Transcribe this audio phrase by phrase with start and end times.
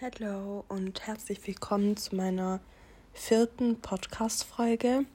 [0.00, 2.60] Hallo und herzlich willkommen zu meiner
[3.12, 5.06] vierten Podcast-Folge.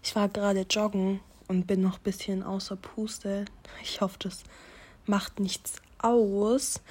[0.00, 3.46] Ich war gerade joggen und bin noch ein bisschen außer Puste.
[3.82, 4.44] Ich hoffe, das
[5.06, 6.82] macht nichts aus.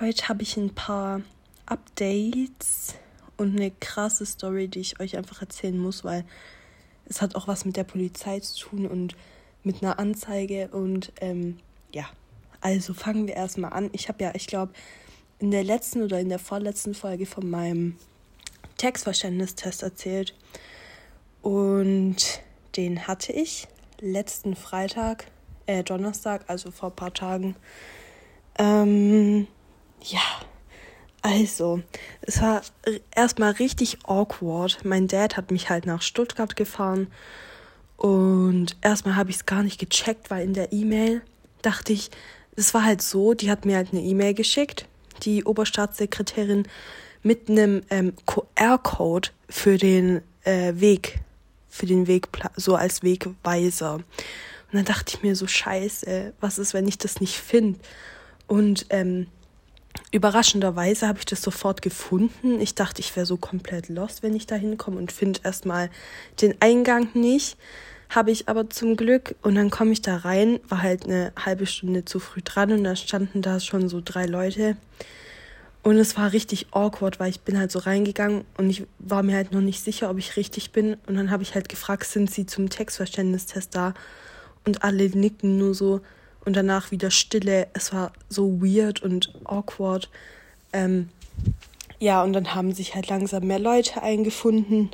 [0.00, 1.20] Heute habe ich ein paar
[1.66, 2.96] Updates
[3.36, 6.24] und eine krasse Story, die ich euch einfach erzählen muss, weil
[7.04, 9.14] es hat auch was mit der Polizei zu tun und
[9.62, 10.66] mit einer Anzeige.
[10.72, 11.60] Und ähm,
[11.92, 12.06] ja,
[12.60, 13.88] also fangen wir erstmal an.
[13.92, 14.72] Ich habe ja, ich glaube,
[15.38, 17.96] in der letzten oder in der vorletzten Folge von meinem
[18.78, 20.34] Textverständnistest erzählt.
[21.42, 22.16] Und
[22.76, 23.68] den hatte ich
[24.00, 25.26] letzten Freitag,
[25.66, 27.56] äh, Donnerstag, also vor ein paar Tagen.
[28.58, 29.46] Ähm,
[30.02, 30.20] ja,
[31.22, 31.80] also,
[32.22, 32.62] es war
[33.14, 34.84] erstmal richtig awkward.
[34.84, 37.08] Mein Dad hat mich halt nach Stuttgart gefahren
[37.96, 41.22] und erstmal habe ich es gar nicht gecheckt, weil in der E-Mail
[41.62, 42.10] dachte ich,
[42.54, 44.86] es war halt so, die hat mir halt eine E-Mail geschickt
[45.22, 46.66] die Oberstaatssekretärin
[47.22, 51.20] mit einem ähm, QR-Code für den äh, Weg,
[51.68, 53.94] für den Weg, so als Wegweiser.
[53.94, 54.04] Und
[54.72, 57.78] dann dachte ich mir so, scheiße, was ist, wenn ich das nicht finde?
[58.46, 59.26] Und ähm,
[60.12, 62.60] überraschenderweise habe ich das sofort gefunden.
[62.60, 65.90] Ich dachte, ich wäre so komplett lost, wenn ich da hinkomme und finde erstmal
[66.40, 67.56] den Eingang nicht
[68.08, 71.66] habe ich aber zum Glück und dann komme ich da rein, war halt eine halbe
[71.66, 74.76] Stunde zu früh dran und da standen da schon so drei Leute.
[75.82, 79.36] Und es war richtig awkward, weil ich bin halt so reingegangen und ich war mir
[79.36, 80.94] halt noch nicht sicher, ob ich richtig bin.
[81.06, 83.94] Und dann habe ich halt gefragt, sind sie zum Textverständnistest da?
[84.64, 86.00] Und alle nicken nur so.
[86.44, 87.68] Und danach wieder Stille.
[87.72, 90.08] Es war so weird und awkward.
[90.72, 91.08] Ähm,
[92.00, 94.90] ja, und dann haben sich halt langsam mehr Leute eingefunden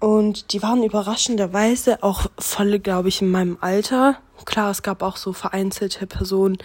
[0.00, 4.20] und die waren überraschenderweise auch voll, glaube ich, in meinem Alter.
[4.44, 6.58] Klar, es gab auch so vereinzelte Personen,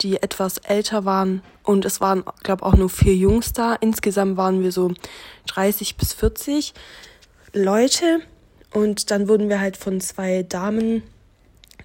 [0.00, 1.42] die etwas älter waren.
[1.62, 3.74] Und es waren, glaube auch nur vier Jungs da.
[3.74, 4.92] Insgesamt waren wir so
[5.46, 6.74] 30 bis 40
[7.52, 8.20] Leute.
[8.72, 11.04] Und dann wurden wir halt von zwei Damen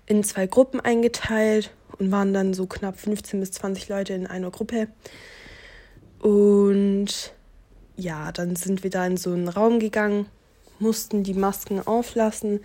[0.07, 4.50] in zwei Gruppen eingeteilt und waren dann so knapp 15 bis 20 Leute in einer
[4.50, 4.88] Gruppe.
[6.19, 7.34] Und
[7.97, 10.25] ja, dann sind wir da in so einen Raum gegangen
[10.79, 12.61] mussten die Masken auflassen.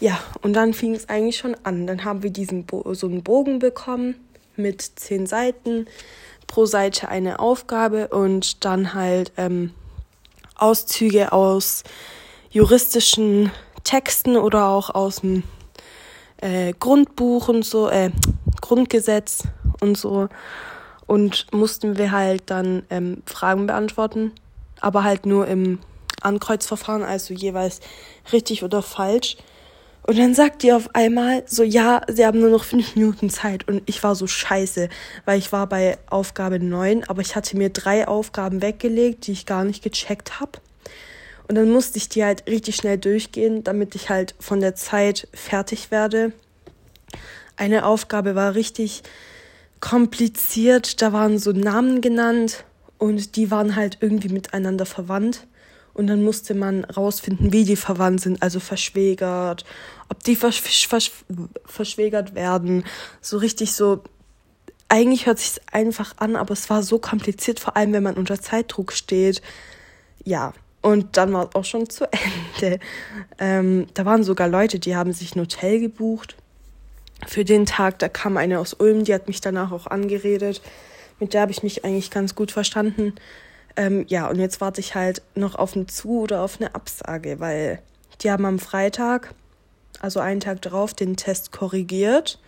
[0.00, 1.86] Ja, und dann fing es eigentlich schon an.
[1.86, 4.16] Dann haben wir diesen Bo so einen Bogen bekommen
[4.56, 5.86] mit zehn Seiten,
[6.46, 9.72] pro Seite eine Aufgabe und dann halt ähm,
[10.56, 11.84] Auszüge aus
[12.50, 13.50] juristischen
[13.84, 15.44] Texten oder auch aus dem
[16.38, 18.10] äh, Grundbuch und so, äh,
[18.60, 19.44] Grundgesetz
[19.80, 20.28] und so.
[21.06, 24.32] Und mussten wir halt dann ähm, Fragen beantworten,
[24.80, 25.78] aber halt nur im
[26.24, 27.80] Ankreuzverfahren, also jeweils
[28.32, 29.36] richtig oder falsch.
[30.04, 33.68] Und dann sagt die auf einmal so, ja, sie haben nur noch fünf Minuten Zeit.
[33.68, 34.88] Und ich war so scheiße,
[35.24, 39.46] weil ich war bei Aufgabe neun, aber ich hatte mir drei Aufgaben weggelegt, die ich
[39.46, 40.58] gar nicht gecheckt habe.
[41.48, 45.28] Und dann musste ich die halt richtig schnell durchgehen, damit ich halt von der Zeit
[45.34, 46.32] fertig werde.
[47.56, 49.02] Eine Aufgabe war richtig
[49.80, 52.64] kompliziert, da waren so Namen genannt
[52.98, 55.46] und die waren halt irgendwie miteinander verwandt.
[55.94, 59.64] Und dann musste man rausfinden, wie die verwandt sind, also verschwägert,
[60.08, 61.12] ob die versch versch
[61.66, 62.84] verschwägert werden.
[63.20, 64.02] So richtig so.
[64.88, 68.40] Eigentlich hört sich einfach an, aber es war so kompliziert, vor allem wenn man unter
[68.40, 69.40] Zeitdruck steht.
[70.24, 72.06] Ja, und dann war es auch schon zu
[72.60, 72.78] Ende.
[73.38, 76.36] Ähm, da waren sogar Leute, die haben sich ein Hotel gebucht
[77.26, 78.00] für den Tag.
[78.00, 80.60] Da kam eine aus Ulm, die hat mich danach auch angeredet.
[81.20, 83.14] Mit der habe ich mich eigentlich ganz gut verstanden.
[83.76, 87.40] Ähm, ja, und jetzt warte ich halt noch auf eine Zu- oder auf eine Absage,
[87.40, 87.80] weil
[88.20, 89.34] die haben am Freitag,
[90.00, 92.38] also einen Tag drauf, den Test korrigiert.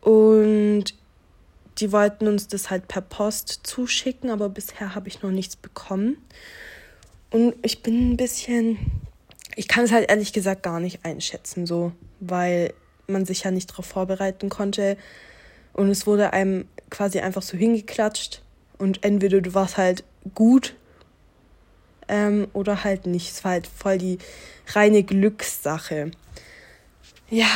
[0.00, 0.94] Und
[1.78, 6.16] die wollten uns das halt per Post zuschicken, aber bisher habe ich noch nichts bekommen.
[7.30, 8.78] Und ich bin ein bisschen,
[9.54, 12.72] ich kann es halt ehrlich gesagt gar nicht einschätzen, so, weil
[13.06, 14.96] man sich ja nicht darauf vorbereiten konnte.
[15.72, 18.42] Und es wurde einem quasi einfach so hingeklatscht.
[18.78, 20.04] Und entweder du warst halt
[20.34, 20.74] gut
[22.08, 23.30] ähm, oder halt nicht.
[23.30, 24.18] Es war halt voll die
[24.68, 26.10] reine Glückssache.
[27.30, 27.50] Ja,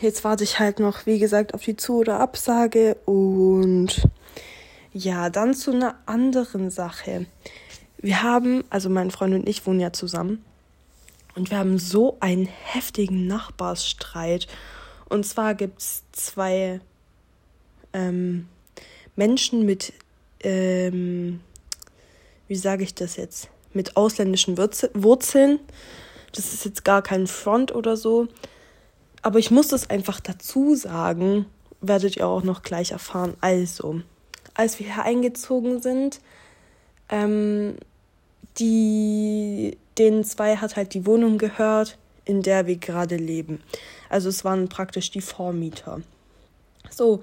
[0.00, 4.08] jetzt warte ich halt noch, wie gesagt, auf die Zu- oder Absage und
[4.92, 7.26] ja, dann zu einer anderen Sache.
[7.98, 10.44] Wir haben, also mein Freund und ich wohnen ja zusammen
[11.34, 14.46] und wir haben so einen heftigen Nachbarsstreit.
[15.08, 16.80] Und zwar gibt es zwei
[17.92, 18.48] ähm,
[19.16, 19.92] Menschen mit
[20.40, 21.40] ähm,
[22.48, 25.60] wie sage ich das jetzt, mit ausländischen Wurzeln.
[26.32, 28.28] Das ist jetzt gar kein Front oder so.
[29.22, 31.46] Aber ich muss das einfach dazu sagen,
[31.80, 33.34] werdet ihr auch noch gleich erfahren.
[33.40, 34.00] Also,
[34.54, 36.20] als wir hier eingezogen sind.
[37.08, 37.76] Ähm,
[38.58, 43.62] die, den zwei hat halt die Wohnung gehört, in der wir gerade leben.
[44.08, 46.00] Also es waren praktisch die Vormieter.
[46.90, 47.22] So,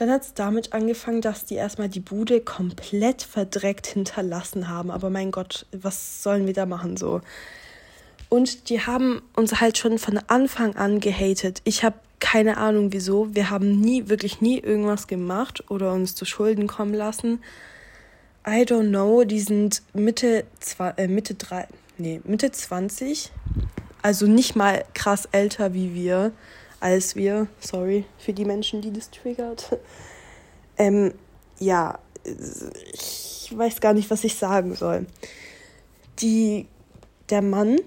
[0.00, 4.90] dann hat es damit angefangen, dass die erstmal die Bude komplett verdreckt hinterlassen haben.
[4.90, 7.20] Aber mein Gott, was sollen wir da machen so?
[8.30, 11.60] Und die haben uns halt schon von Anfang an gehatet.
[11.64, 13.34] Ich habe keine Ahnung wieso.
[13.34, 17.42] Wir haben nie, wirklich nie irgendwas gemacht oder uns zu Schulden kommen lassen.
[18.46, 19.24] I don't know.
[19.24, 21.68] Die sind Mitte, zwei, äh, Mitte drei,
[21.98, 23.30] nee, Mitte 20.
[24.00, 26.32] Also nicht mal krass älter wie wir,
[26.80, 27.46] als wir.
[27.60, 29.78] Sorry für die Menschen, die das triggert.
[30.78, 31.12] Ähm,
[31.58, 31.98] ja,
[32.94, 35.04] ich weiß gar nicht, was ich sagen soll.
[36.20, 36.68] Die,
[37.28, 37.80] der Mann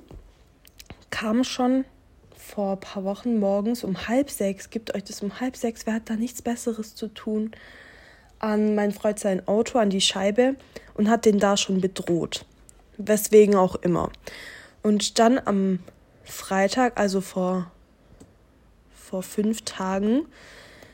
[1.10, 1.86] kam schon
[2.38, 5.95] vor ein paar Wochen morgens um halb sechs, gibt euch das um halb sechs, wer
[5.95, 7.50] hat da nichts Besseres zu tun,
[8.38, 10.56] an mein Freund sein Auto, an die Scheibe
[10.94, 12.45] und hat den da schon bedroht.
[12.98, 14.12] Weswegen auch immer.
[14.84, 15.80] Und dann am
[16.24, 17.72] Freitag, also vor,
[19.09, 20.25] vor fünf Tagen,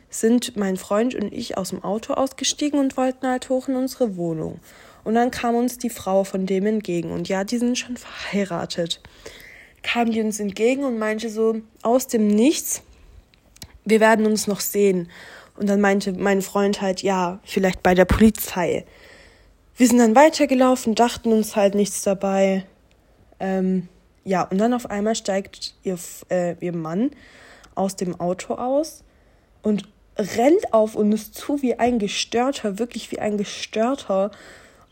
[0.10, 4.18] sind mein Freund und ich aus dem Auto ausgestiegen und wollten halt hoch in unsere
[4.18, 4.60] Wohnung.
[5.04, 7.12] Und dann kam uns die Frau von dem entgegen.
[7.12, 9.02] Und ja, die sind schon verheiratet
[9.84, 12.82] kam die uns entgegen und meinte so aus dem Nichts,
[13.86, 15.10] wir werden uns noch sehen.
[15.56, 18.86] Und dann meinte mein Freund halt, ja, vielleicht bei der Polizei.
[19.76, 22.66] Wir sind dann weitergelaufen, dachten uns halt nichts dabei.
[23.40, 23.88] Ähm,
[24.24, 25.98] ja, und dann auf einmal steigt ihr,
[26.30, 27.12] äh, ihr Mann
[27.80, 29.04] aus dem Auto aus
[29.64, 29.88] und
[30.18, 34.32] rennt auf uns zu wie ein Gestörter, wirklich wie ein Gestörter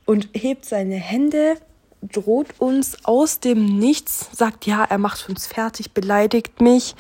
[0.06, 1.58] und hebt seine Hände
[2.02, 6.96] droht uns aus dem Nichts, sagt ja, er macht uns fertig, beleidigt mich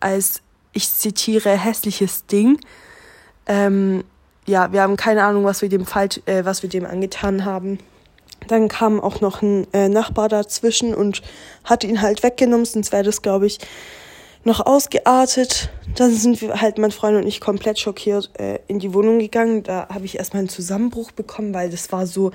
[0.00, 0.42] als,
[0.72, 2.60] ich zitiere, hässliches Ding.
[3.46, 4.04] Ähm,
[4.46, 7.78] ja, wir haben keine Ahnung, was wir dem falsch, äh, was wir dem angetan haben.
[8.48, 11.22] Dann kam auch noch ein äh, Nachbar dazwischen und
[11.64, 13.58] hat ihn halt weggenommen, sonst wäre das, glaube ich,
[14.44, 15.70] noch ausgeartet.
[15.94, 19.62] Dann sind wir halt, mein Freund und ich, komplett schockiert äh, in die Wohnung gegangen.
[19.62, 22.32] Da habe ich erstmal einen Zusammenbruch bekommen, weil das war so,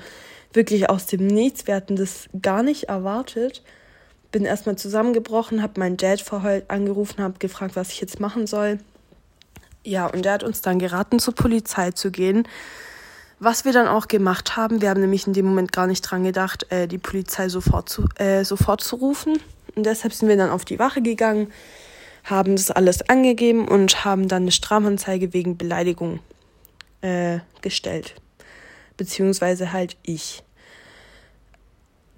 [0.52, 1.66] wirklich aus dem Nichts.
[1.66, 3.62] Wir hatten das gar nicht erwartet.
[4.32, 8.78] Bin erstmal zusammengebrochen, habe meinen Dad vorher angerufen, habe gefragt, was ich jetzt machen soll.
[9.84, 12.46] Ja, und der hat uns dann geraten, zur Polizei zu gehen.
[13.40, 16.24] Was wir dann auch gemacht haben, wir haben nämlich in dem Moment gar nicht dran
[16.24, 19.38] gedacht, äh, die Polizei sofort zu, äh, sofort zu rufen.
[19.76, 21.52] Und deshalb sind wir dann auf die Wache gegangen,
[22.30, 26.20] haben das alles angegeben und haben dann eine Strafanzeige wegen Beleidigung
[27.00, 28.14] äh, gestellt
[28.98, 30.42] beziehungsweise halt ich.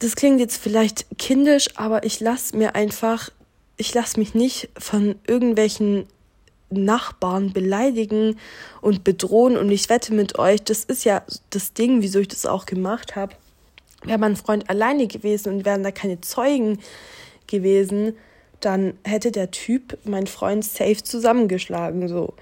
[0.00, 3.30] Das klingt jetzt vielleicht kindisch, aber ich lasse mir einfach,
[3.76, 6.06] ich lasse mich nicht von irgendwelchen
[6.70, 8.38] Nachbarn beleidigen
[8.80, 12.46] und bedrohen und ich wette mit euch, das ist ja das Ding, wieso ich das
[12.46, 13.34] auch gemacht habe.
[14.02, 16.78] Wäre mein Freund alleine gewesen und wären da keine Zeugen
[17.46, 18.16] gewesen,
[18.60, 22.34] dann hätte der Typ mein Freund safe zusammengeschlagen so.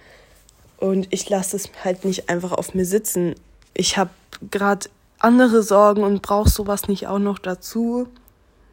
[0.79, 3.35] Und ich lasse es halt nicht einfach auf mir sitzen.
[3.75, 4.11] Ich habe
[4.51, 4.89] gerade
[5.19, 8.09] andere Sorgen und brauchst sowas nicht auch noch dazu.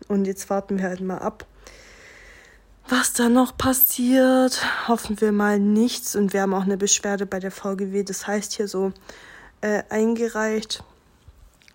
[0.08, 1.46] Und jetzt warten wir halt mal ab,
[2.88, 4.64] was da noch passiert.
[4.88, 6.16] Hoffen wir mal nichts.
[6.16, 8.92] Und wir haben auch eine Beschwerde bei der VGW, das heißt hier so,
[9.62, 10.84] äh, eingereicht.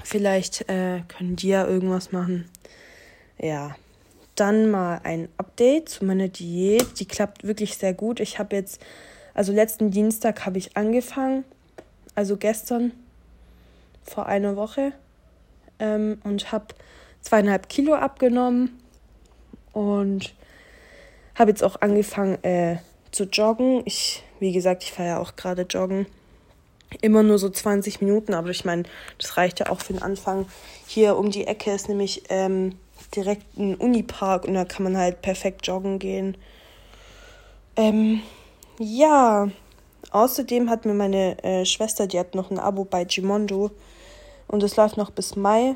[0.04, 2.48] Vielleicht äh, können die ja irgendwas machen.
[3.38, 3.74] Ja.
[4.40, 6.98] Dann mal ein Update zu meiner Diät.
[6.98, 8.20] Die klappt wirklich sehr gut.
[8.20, 8.80] Ich habe jetzt,
[9.34, 11.44] also letzten Dienstag habe ich angefangen.
[12.14, 12.92] Also gestern
[14.02, 14.92] vor einer Woche
[15.78, 16.68] ähm, und habe
[17.20, 18.80] zweieinhalb Kilo abgenommen
[19.74, 20.34] und
[21.34, 22.78] habe jetzt auch angefangen äh,
[23.10, 23.82] zu joggen.
[23.84, 26.06] Ich, wie gesagt, ich fahre ja auch gerade joggen.
[27.02, 28.84] Immer nur so 20 Minuten, aber ich meine,
[29.18, 30.46] das reicht ja auch für den Anfang.
[30.86, 32.76] Hier um die Ecke ist nämlich ähm,
[33.14, 36.36] direkt ein Unipark und da kann man halt perfekt joggen gehen.
[37.76, 38.22] Ähm,
[38.78, 39.48] ja,
[40.10, 43.70] außerdem hat mir meine äh, Schwester, die hat noch ein Abo bei Gimondo
[44.48, 45.74] und es läuft noch bis Mai.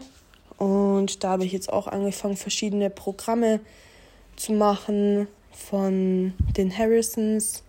[0.56, 3.60] Und da habe ich jetzt auch angefangen, verschiedene Programme
[4.36, 7.64] zu machen von den Harrisons.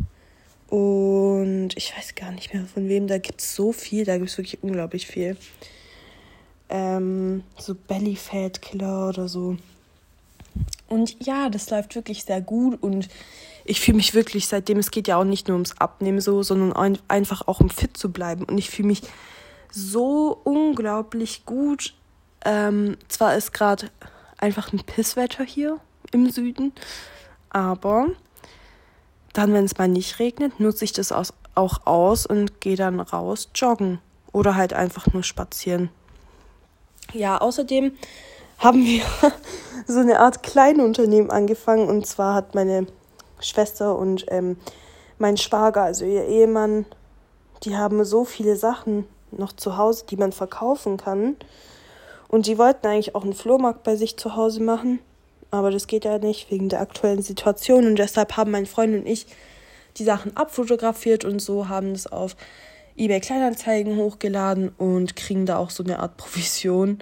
[0.67, 3.07] Und ich weiß gar nicht mehr von wem.
[3.07, 4.05] Da gibt es so viel.
[4.05, 5.37] Da gibt es wirklich unglaublich viel.
[6.69, 9.57] Ähm, so Belly Fat Killer oder so.
[10.87, 12.81] Und ja, das läuft wirklich sehr gut.
[12.81, 13.09] Und
[13.65, 16.97] ich fühle mich wirklich seitdem, es geht ja auch nicht nur ums Abnehmen so, sondern
[17.07, 18.45] einfach auch um fit zu bleiben.
[18.45, 19.01] Und ich fühle mich
[19.71, 21.93] so unglaublich gut.
[22.45, 23.89] Ähm, zwar ist gerade
[24.37, 25.79] einfach ein Pisswetter hier
[26.11, 26.73] im Süden,
[27.49, 28.07] aber
[29.33, 33.49] dann, wenn es mal nicht regnet, nutze ich das auch aus und gehe dann raus
[33.55, 33.99] joggen.
[34.31, 35.89] oder halt einfach nur spazieren.
[37.15, 37.93] Ja, außerdem
[38.57, 39.01] haben wir
[39.87, 42.87] so eine Art Kleinunternehmen angefangen und zwar hat meine
[43.39, 44.57] Schwester und ähm,
[45.17, 46.85] mein Schwager, also ihr Ehemann,
[47.63, 51.37] die haben so viele Sachen noch zu Hause, die man verkaufen kann.
[52.27, 54.99] Und die wollten eigentlich auch einen Flohmarkt bei sich zu Hause machen.
[55.51, 57.85] Aber das geht ja nicht wegen der aktuellen Situation.
[57.85, 59.25] Und deshalb haben mein Freund und ich
[59.97, 62.35] die Sachen abfotografiert und so haben es auf
[62.97, 66.99] eBay Kleinanzeigen hochgeladen und kriegen da auch so eine Art Provision.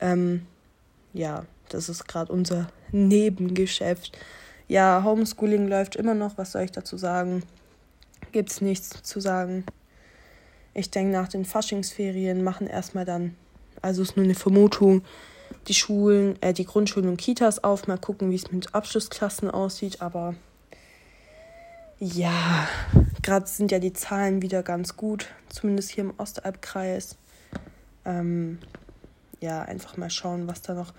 [0.00, 0.46] Ähm,
[1.12, 4.18] ja, das ist gerade unser Nebengeschäft.
[4.68, 6.38] Ja, Homeschooling läuft immer noch.
[6.38, 7.42] Was soll ich dazu sagen?
[8.32, 9.64] Gibt's nichts zu sagen.
[10.74, 13.34] Ich denke, nach den Faschingsferien machen erstmal dann,
[13.82, 15.02] also ist nur eine Vermutung,
[15.66, 17.88] die Schulen, äh, die Grundschulen und Kitas auf.
[17.88, 20.00] Mal gucken, wie es mit Abschlussklassen aussieht.
[20.00, 20.34] Aber
[21.98, 22.68] ja,
[23.22, 27.16] gerade sind ja die Zahlen wieder ganz gut, zumindest hier im Ostalbkreis.
[28.04, 28.58] Ähm,
[29.40, 30.92] ja, einfach mal schauen, was da noch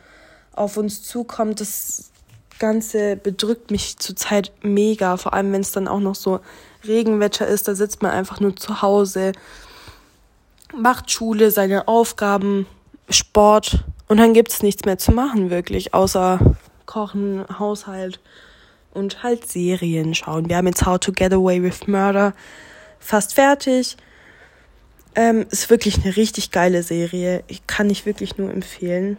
[0.53, 1.61] auf uns zukommt.
[1.61, 2.11] Das
[2.59, 6.41] Ganze bedrückt mich zurzeit mega, vor allem wenn es dann auch noch so
[6.85, 7.67] Regenwetter ist.
[7.67, 9.31] Da sitzt man einfach nur zu Hause,
[10.75, 12.67] macht Schule, seine Aufgaben,
[13.09, 16.39] Sport und dann gibt es nichts mehr zu machen, wirklich, außer
[16.85, 18.19] Kochen, Haushalt
[18.93, 20.49] und halt Serien schauen.
[20.49, 22.33] Wir haben jetzt How to Get Away with Murder
[22.99, 23.97] fast fertig.
[25.15, 27.43] Ähm, ist wirklich eine richtig geile Serie.
[27.47, 29.17] Ich kann ich wirklich nur empfehlen.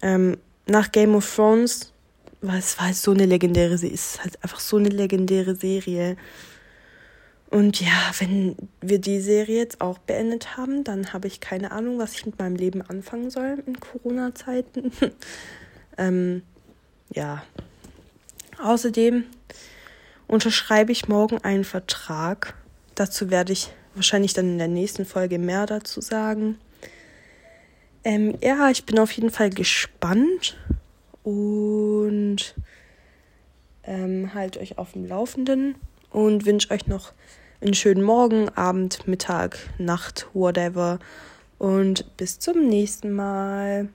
[0.00, 1.92] Ähm, nach Game of Thrones,
[2.40, 6.16] weil es war halt so eine legendäre Serie, ist halt einfach so eine legendäre Serie.
[7.50, 11.98] Und ja, wenn wir die Serie jetzt auch beendet haben, dann habe ich keine Ahnung,
[11.98, 14.92] was ich mit meinem Leben anfangen soll in Corona-Zeiten.
[15.98, 16.42] ähm,
[17.12, 17.42] ja.
[18.62, 19.24] Außerdem
[20.26, 22.54] unterschreibe ich morgen einen Vertrag.
[22.94, 26.58] Dazu werde ich wahrscheinlich dann in der nächsten Folge mehr dazu sagen.
[28.04, 30.56] Ähm, ja, ich bin auf jeden Fall gespannt
[31.22, 32.54] und
[33.84, 35.74] ähm, halt euch auf dem Laufenden
[36.10, 37.12] und wünsche euch noch
[37.60, 40.98] einen schönen Morgen, Abend, Mittag, Nacht, whatever.
[41.58, 43.88] Und bis zum nächsten Mal.